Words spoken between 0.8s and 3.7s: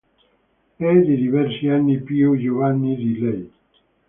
di diversi anni più giovane di lei.